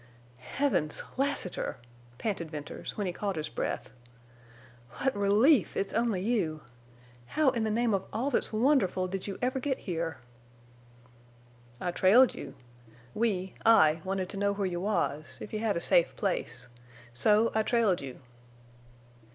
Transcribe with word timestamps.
"Heavens! 0.55 1.03
Lassiter!" 1.15 1.77
panted 2.17 2.49
Venters, 2.49 2.97
when 2.97 3.05
he 3.05 3.13
caught 3.13 3.35
his 3.35 3.49
breath. 3.49 3.91
"What 4.97 5.15
relief—it's 5.15 5.93
only 5.93 6.23
you! 6.23 6.61
How—in 7.27 7.65
the 7.65 7.69
name 7.69 7.93
of 7.93 8.05
all 8.11 8.31
that's 8.31 8.51
wonderful—did 8.51 9.27
you 9.27 9.37
ever 9.43 9.59
get 9.59 9.77
here?" 9.77 10.17
"I 11.79 11.91
trailed 11.91 12.33
you. 12.33 12.55
We—I 13.13 14.01
wanted 14.03 14.27
to 14.29 14.37
know 14.37 14.53
where 14.53 14.65
you 14.65 14.81
was, 14.81 15.37
if 15.39 15.53
you 15.53 15.59
had 15.59 15.77
a 15.77 15.81
safe 15.81 16.15
place. 16.15 16.67
So 17.13 17.51
I 17.53 17.61
trailed 17.61 18.01
you." 18.01 18.21